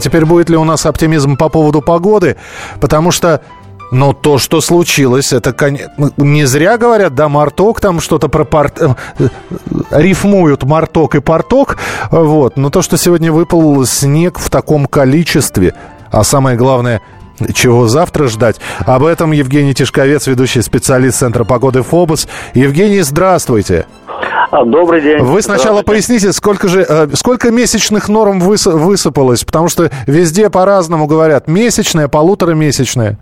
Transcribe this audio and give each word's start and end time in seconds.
Теперь 0.00 0.24
будет 0.24 0.50
ли 0.50 0.56
у 0.56 0.64
нас 0.64 0.86
оптимизм 0.86 1.36
по 1.36 1.48
поводу 1.48 1.80
погоды? 1.80 2.36
Потому 2.80 3.10
что 3.10 3.40
но 3.90 4.12
то, 4.12 4.38
что 4.38 4.60
случилось, 4.60 5.32
это 5.32 5.54
ну, 5.96 6.10
не 6.16 6.44
зря 6.44 6.78
говорят, 6.78 7.14
да, 7.14 7.28
Марток 7.28 7.80
там 7.80 8.00
что-то 8.00 8.28
про 8.28 8.44
порт... 8.44 8.80
Э, 8.80 8.94
э, 9.18 9.28
рифмуют 9.90 10.62
Марток 10.62 11.16
и 11.16 11.20
Порток, 11.20 11.76
вот. 12.10 12.56
Но 12.56 12.70
то, 12.70 12.82
что 12.82 12.96
сегодня 12.96 13.32
выпал 13.32 13.84
снег 13.86 14.38
в 14.38 14.48
таком 14.48 14.86
количестве, 14.86 15.74
а 16.12 16.22
самое 16.22 16.56
главное, 16.56 17.00
чего 17.52 17.88
завтра 17.88 18.28
ждать? 18.28 18.60
Об 18.80 19.04
этом 19.04 19.32
Евгений 19.32 19.74
Тишковец, 19.74 20.26
ведущий 20.26 20.62
специалист 20.62 21.18
Центра 21.18 21.44
погоды 21.44 21.82
ФОБОС. 21.82 22.28
Евгений, 22.54 23.00
здравствуйте. 23.00 23.86
А, 24.50 24.64
добрый 24.64 25.00
день. 25.00 25.18
Вы 25.18 25.42
сначала 25.42 25.82
поясните, 25.82 26.32
сколько 26.32 26.66
же, 26.66 26.80
э, 26.80 27.06
сколько 27.14 27.52
месячных 27.52 28.08
норм 28.08 28.40
высыпалось, 28.40 29.44
потому 29.44 29.68
что 29.68 29.90
везде 30.08 30.50
по-разному 30.50 31.06
говорят. 31.06 31.46
Месячная, 31.46 32.08
полуторамесячная. 32.08 33.16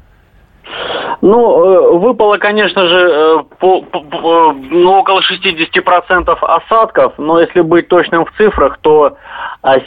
Ну, 1.20 1.64
э, 1.64 1.98
выпало, 1.98 2.38
конечно 2.38 2.86
же, 2.86 2.96
э, 2.96 3.38
по, 3.58 3.82
по, 3.82 4.54
ну, 4.70 4.92
около 4.92 5.20
60% 5.20 6.38
осадков, 6.40 7.14
но 7.18 7.40
если 7.40 7.60
быть 7.60 7.88
точным 7.88 8.24
в 8.24 8.32
цифрах, 8.36 8.78
то 8.80 9.16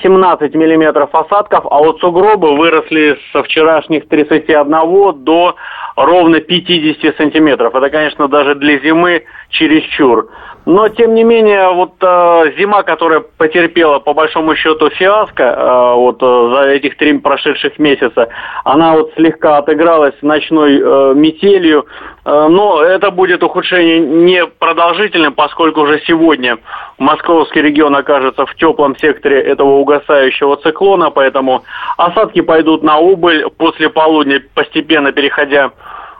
17 0.04 0.54
миллиметров 0.54 1.10
осадков, 1.16 1.66
а 1.72 1.80
вот 1.80 2.00
сугробы 2.02 2.58
выросли 2.58 3.18
со 3.32 3.42
вчерашних 3.44 4.10
31 4.10 5.24
до 5.24 5.56
ровно 5.96 6.42
50 6.42 7.16
сантиметров. 7.16 7.74
Это, 7.74 7.90
конечно, 7.90 8.28
даже 8.28 8.56
для 8.56 8.80
зимы 8.80 9.24
чересчур. 9.50 10.30
Но, 10.66 10.90
тем 10.90 11.16
не 11.16 11.24
менее, 11.24 11.70
вот 11.74 11.94
э, 12.02 12.54
зима, 12.58 12.84
которая 12.84 13.22
потерпела, 13.22 13.98
по 14.00 14.14
большому 14.14 14.56
счету, 14.56 14.90
фиаско 14.92 15.44
э, 15.44 15.96
вот 15.96 16.22
э, 16.22 16.52
за 16.54 16.70
этих 16.70 16.98
три 16.98 17.18
прошедших 17.18 17.80
месяца, 17.80 18.30
она 18.64 18.94
вот 18.94 19.12
слегка 19.16 19.58
отыгралась 19.58 20.14
ночной 20.22 20.80
э, 20.80 21.14
метелью. 21.16 21.88
Э, 22.26 22.48
но 22.48 22.84
это 22.84 23.10
будет 23.10 23.42
ухудшение 23.42 24.00
не 24.00 24.46
продолжительным, 24.46 25.34
поскольку 25.34 25.82
уже 25.82 26.00
сегодня 26.06 26.60
московский 27.00 27.64
регион 27.64 27.96
окажется 27.96 28.46
в 28.46 28.54
теплом 28.54 28.96
секторе 28.98 29.42
этого 29.42 29.80
угасающего 29.80 30.58
циклона, 30.58 31.10
поэтому 31.10 31.64
осадки 31.98 32.42
пойдут 32.42 32.84
на 32.84 33.00
убыль 33.00 33.48
после 33.58 33.90
полудня, 33.90 34.44
постепенно 34.54 35.12
переходя 35.12 35.72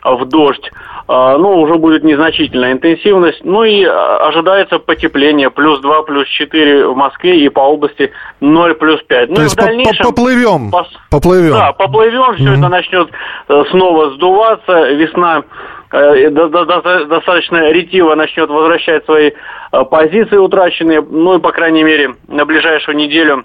в 0.04 0.26
дождь. 0.26 0.72
А, 1.14 1.38
ну, 1.38 1.60
уже 1.60 1.76
будет 1.76 2.06
незначительная 2.06 2.72
интенсивность. 2.72 3.44
Ну 3.44 3.66
и 3.66 3.84
а, 3.84 4.30
ожидается 4.30 4.80
потепление. 4.80 5.50
Плюс 5.50 5.82
2, 5.82 6.04
плюс 6.04 6.26
4 6.30 6.88
в 6.88 6.96
Москве 6.96 7.38
и 7.44 7.50
по 7.50 7.60
области 7.60 8.12
0, 8.40 8.76
плюс 8.76 9.02
5. 9.04 9.30
Ну, 9.30 9.36
То 9.36 9.42
есть 9.42 9.56
в 9.56 9.58
дальнейшем... 9.58 10.06
поплывем. 10.06 10.72
Пос... 10.72 10.88
Поплывем. 11.10 11.52
Да, 11.52 11.74
поплывем. 11.74 12.32
Mm-hmm. 12.32 12.36
Все 12.36 12.54
это 12.54 12.70
начнет 12.70 13.10
э, 13.50 13.64
снова 13.72 14.12
сдуваться. 14.12 14.92
Весна 14.92 15.44
э, 15.92 16.30
достаточно 16.30 17.70
ретиво 17.72 18.16
начнет 18.16 18.50
возвращать 18.50 19.04
свои 19.04 19.32
э, 19.74 19.84
позиции 19.84 20.38
утраченные. 20.38 21.02
Ну 21.02 21.36
и, 21.36 21.42
по 21.42 21.52
крайней 21.52 21.84
мере, 21.84 22.16
на 22.30 22.46
ближайшую 22.46 22.96
неделю 22.96 23.44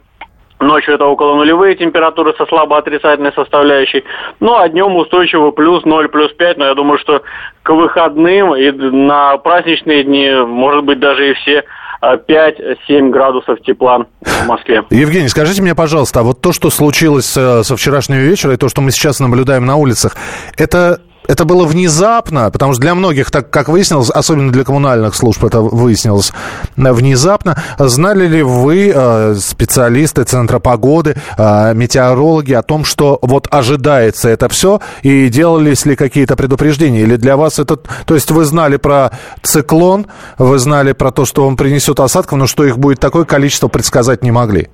Ночью 0.59 0.95
это 0.95 1.05
около 1.05 1.35
нулевые 1.35 1.77
температуры 1.77 2.35
со 2.39 2.47
слабо 2.47 2.79
отрицательной 2.79 3.33
составляющей. 3.33 4.05
Ну, 4.41 4.57
а 4.57 4.69
днем 4.69 4.97
устойчиво 4.97 5.51
плюс 5.51 5.85
0, 5.85 6.09
плюс 6.09 6.33
5. 6.33 6.57
Но 6.57 6.67
я 6.67 6.75
думаю, 6.75 6.99
что 6.99 7.23
к 7.63 7.71
выходным 7.71 8.55
и 8.55 8.71
на 8.71 9.37
праздничные 9.37 10.05
дни, 10.05 10.31
может 10.47 10.85
быть, 10.85 10.99
даже 10.99 11.31
и 11.31 11.35
все 11.35 11.65
5-7 12.03 12.77
а, 12.89 13.11
градусов 13.11 13.61
тепла 13.63 14.07
в 14.21 14.47
Москве. 14.47 14.85
Евгений, 14.91 15.29
скажите 15.29 15.61
мне, 15.61 15.75
пожалуйста, 15.75 16.21
а 16.21 16.23
вот 16.23 16.41
то, 16.41 16.53
что 16.53 16.71
случилось 16.71 17.37
э, 17.37 17.63
со 17.63 17.77
вчерашнего 17.77 18.21
вечера, 18.21 18.55
и 18.55 18.57
то, 18.57 18.69
что 18.69 18.81
мы 18.81 18.91
сейчас 18.91 19.21
наблюдаем 19.21 19.67
на 19.67 19.77
улицах, 19.77 20.17
это 20.57 21.01
это 21.29 21.45
было 21.45 21.65
внезапно, 21.65 22.51
потому 22.51 22.73
что 22.73 22.83
для 22.83 22.95
многих, 22.95 23.31
так 23.31 23.51
как 23.51 23.69
выяснилось, 23.69 24.11
особенно 24.11 24.53
для 24.53 24.65
коммунальных 24.65 25.15
служб 25.15 25.45
это 25.45 25.61
выяснилось 25.61 26.33
внезапно. 26.77 27.61
Знали 27.79 28.27
ли 28.27 28.43
вы, 28.43 28.93
э, 28.95 29.35
специалисты 29.37 30.25
Центра 30.25 30.59
погоды, 30.59 31.17
э, 31.37 31.75
метеорологи, 31.75 32.53
о 32.53 32.63
том, 32.63 32.85
что 32.85 33.19
вот 33.23 33.49
ожидается 33.51 34.29
это 34.29 34.49
все, 34.49 34.81
и 35.03 35.29
делались 35.29 35.87
ли 35.87 35.97
какие-то 35.97 36.37
предупреждения? 36.37 37.01
Или 37.01 37.17
для 37.17 37.37
вас 37.37 37.59
это... 37.59 37.77
То 37.77 38.15
есть 38.15 38.31
вы 38.31 38.45
знали 38.45 38.77
про 38.77 39.11
циклон, 39.43 40.07
вы 40.39 40.59
знали 40.59 40.93
про 40.93 41.11
то, 41.11 41.25
что 41.25 41.47
он 41.47 41.57
принесет 41.57 42.01
осадков, 42.01 42.39
но 42.39 42.47
что 42.47 42.65
их 42.65 42.79
будет 42.79 43.01
такое 43.01 43.25
количество, 43.25 43.69
предсказать 43.69 44.23
не 44.23 44.31
могли? 44.31 44.69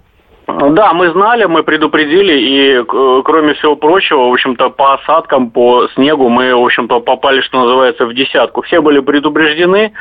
Да, 0.58 0.92
мы 0.92 1.10
знали, 1.10 1.44
мы 1.44 1.62
предупредили, 1.62 2.34
и 2.34 2.84
кроме 3.24 3.54
всего 3.54 3.76
прочего, 3.76 4.28
в 4.28 4.32
общем-то, 4.32 4.70
по 4.70 4.94
осадкам, 4.94 5.50
по 5.50 5.88
снегу 5.94 6.28
мы, 6.28 6.54
в 6.54 6.64
общем-то, 6.64 7.00
попали, 7.00 7.40
что 7.40 7.60
называется, 7.60 8.06
в 8.06 8.14
десятку. 8.14 8.62
Все 8.62 8.80
были 8.80 9.00
предупреждены, 9.00 9.92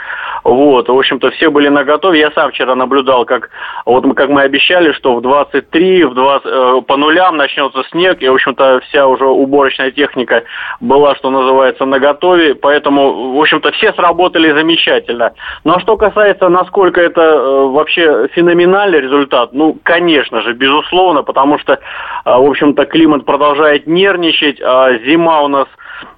вот, 0.44 0.90
в 0.90 0.98
общем-то, 0.98 1.32
все 1.32 1.50
были 1.50 1.70
наготове. 1.70 2.20
Я 2.20 2.32
сам 2.32 2.52
вчера 2.52 2.76
наблюдал, 2.76 3.26
как, 3.26 3.50
вот 3.86 4.04
как 4.16 4.30
мы 4.30 4.42
обещали, 4.42 4.92
что 4.94 5.16
в 5.16 5.22
23, 5.22 6.06
в 6.06 6.14
20, 6.14 6.46
э, 6.46 6.82
по 6.88 6.98
нулям 6.98 7.38
начнется 7.38 7.84
снег, 7.92 8.22
и, 8.22 8.28
в 8.28 8.34
общем-то, 8.34 8.82
вся 8.90 9.08
уже 9.08 9.26
уборочная 9.26 9.92
техника 9.92 10.44
была, 10.80 11.16
что 11.16 11.30
называется, 11.30 11.86
наготове, 11.86 12.56
поэтому, 12.56 13.34
в 13.34 13.40
общем-то, 13.40 13.72
все 13.72 13.94
сработали 13.94 14.52
замечательно. 14.52 15.34
Но 15.64 15.80
что 15.80 15.98
касается, 15.98 16.50
насколько 16.50 17.00
это 17.00 17.22
э, 17.22 17.66
вообще 17.68 18.28
феноменальный 18.34 19.00
результат, 19.00 19.54
ну, 19.54 19.78
конечно 19.84 20.41
же, 20.42 20.54
безусловно, 20.54 21.24
потому 21.24 21.58
что, 21.60 21.80
а, 22.24 22.40
в 22.40 22.50
общем-то, 22.50 22.86
климат 22.86 23.26
продолжает 23.26 23.88
нервничать, 23.88 24.62
а 24.62 24.98
зима 25.00 25.42
у 25.42 25.48
нас 25.48 25.68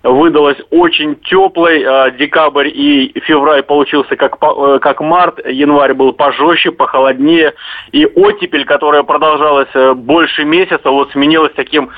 выдалась 0.04 0.58
очень 0.70 1.16
теплой. 1.16 1.84
А, 1.84 2.12
декабрь 2.12 2.68
и 2.68 3.14
февраль 3.26 3.64
получился 3.64 4.16
как, 4.16 4.38
э, 4.42 4.80
как 4.80 5.02
март, 5.02 5.46
январь 5.46 5.94
был 5.94 6.14
пожестче, 6.14 6.72
похолоднее. 6.72 7.54
И 7.92 8.06
оттепель, 8.06 8.66
которая 8.66 9.04
продолжалась 9.04 9.70
э, 9.74 9.94
больше 9.94 10.46
месяца, 10.46 10.90
вот 10.90 11.12
сменилась 11.12 11.54
таким 11.56 11.90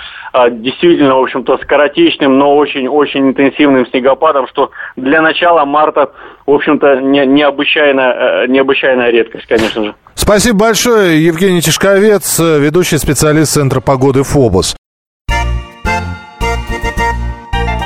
действительно, 0.51 1.15
в 1.15 1.23
общем-то, 1.23 1.57
скоротечным, 1.59 2.37
но 2.37 2.57
очень-очень 2.57 3.29
интенсивным 3.29 3.87
снегопадом, 3.87 4.47
что 4.47 4.71
для 4.95 5.21
начала 5.21 5.65
марта, 5.65 6.11
в 6.45 6.51
общем-то, 6.51 7.01
не, 7.01 7.25
необычайная, 7.25 8.43
э, 8.43 8.47
необычайная 8.47 9.11
редкость, 9.11 9.45
конечно 9.47 9.83
же. 9.85 9.95
Спасибо 10.15 10.57
большое, 10.57 11.23
Евгений 11.23 11.61
Тишковец, 11.61 12.39
ведущий 12.39 12.97
специалист 12.97 13.53
Центра 13.53 13.81
погоды 13.81 14.23
ФОБОС. 14.23 14.75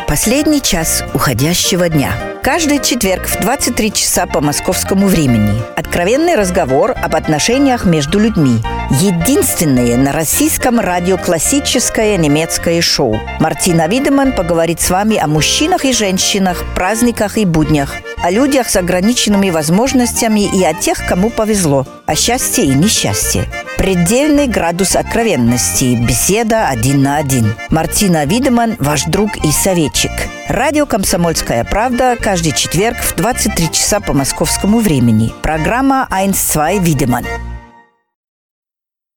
Последний 0.07 0.61
час 0.61 1.03
уходящего 1.13 1.89
дня. 1.89 2.11
Каждый 2.41 2.81
четверг 2.81 3.27
в 3.27 3.41
23 3.41 3.91
часа 3.93 4.25
по 4.25 4.41
московскому 4.41 5.07
времени. 5.07 5.61
Откровенный 5.75 6.35
разговор 6.35 6.95
об 6.99 7.15
отношениях 7.15 7.85
между 7.85 8.19
людьми. 8.19 8.59
Единственное 8.91 9.97
на 9.97 10.11
российском 10.11 10.79
радио 10.79 11.15
классическое 11.17 12.17
немецкое 12.17 12.81
шоу. 12.81 13.19
Мартина 13.39 13.87
Видеман 13.87 14.33
поговорит 14.33 14.81
с 14.81 14.89
вами 14.89 15.17
о 15.17 15.27
мужчинах 15.27 15.85
и 15.85 15.93
женщинах, 15.93 16.63
праздниках 16.73 17.37
и 17.37 17.45
буднях, 17.45 17.93
о 18.23 18.31
людях 18.31 18.67
с 18.67 18.75
ограниченными 18.75 19.51
возможностями 19.51 20.49
и 20.51 20.63
о 20.63 20.73
тех, 20.73 21.05
кому 21.07 21.29
повезло, 21.29 21.85
о 22.07 22.15
счастье 22.15 22.65
и 22.65 22.69
несчастье. 22.69 23.45
Предельный 23.77 24.47
градус 24.47 24.95
откровенности. 24.95 25.95
Беседа 25.95 26.67
один 26.67 27.03
на 27.03 27.17
один. 27.17 27.53
Мартина 27.69 28.25
Видеман, 28.25 28.75
ваш 28.79 29.03
друг 29.03 29.37
и 29.45 29.51
советчик. 29.51 30.11
Радио 30.47 30.87
«Комсомольская 30.87 31.63
правда» 31.63 32.17
каждый 32.19 32.53
четверг 32.53 32.97
в 32.97 33.15
23 33.15 33.71
часа 33.71 33.99
по 33.99 34.13
московскому 34.13 34.79
времени. 34.79 35.31
Программа 35.43 36.07
«Айнс 36.09 36.43
2 36.53 36.73
Видеман». 36.79 37.25